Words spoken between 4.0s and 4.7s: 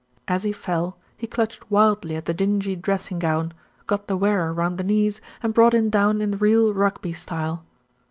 the wearer